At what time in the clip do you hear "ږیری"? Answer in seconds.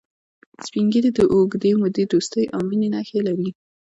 0.93-1.11